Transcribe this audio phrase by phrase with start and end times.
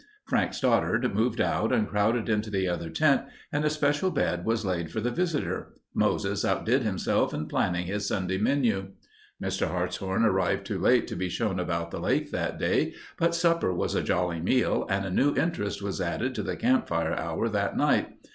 [0.25, 4.65] Frank Stoddard moved out and crowded into the other tent, and a special bed was
[4.65, 5.75] laid for the visitor.
[5.93, 8.93] Moses outdid himself in planning his Sunday menu.
[9.39, 9.67] Mr.
[9.67, 13.93] Hartshorn arrived too late to be shown about the lake that day, but supper was
[13.93, 18.11] a jolly meal and a new interest was added to the campfire hour that night.